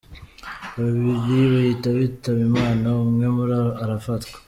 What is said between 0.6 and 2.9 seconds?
Babiri bahita bitaba Imana